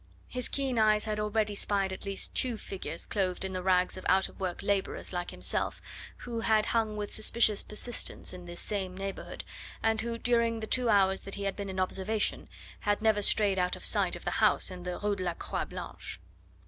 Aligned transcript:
His 0.27 0.49
keen 0.49 0.79
eyes 0.79 1.05
had 1.05 1.19
already 1.19 1.53
spied 1.53 1.93
at 1.93 2.05
least 2.05 2.33
two 2.33 2.57
figures 2.57 3.05
clothed 3.05 3.45
in 3.45 3.53
the 3.53 3.61
rags 3.61 3.97
of 3.97 4.05
out 4.09 4.27
of 4.27 4.39
work 4.39 4.63
labourers 4.63 5.13
like 5.13 5.29
himself, 5.29 5.79
who 6.25 6.39
had 6.39 6.65
hung 6.73 6.97
with 6.97 7.13
suspicious 7.13 7.61
persistence 7.61 8.33
in 8.33 8.45
this 8.47 8.59
same 8.59 8.97
neighbourhood, 8.97 9.43
and 9.83 10.01
who 10.01 10.17
during 10.17 10.59
the 10.59 10.65
two 10.65 10.89
hours 10.89 11.21
that 11.21 11.35
he 11.35 11.43
had 11.43 11.55
been 11.55 11.69
in 11.69 11.79
observation 11.79 12.49
had 12.79 12.99
never 13.03 13.21
strayed 13.21 13.59
out 13.59 13.75
of 13.75 13.85
sight 13.85 14.15
of 14.15 14.25
the 14.25 14.31
house 14.41 14.71
in 14.71 14.81
the 14.81 14.97
Rue 14.97 15.15
de 15.17 15.21
la 15.21 15.35
Croix 15.35 15.65
Blanche. 15.65 16.19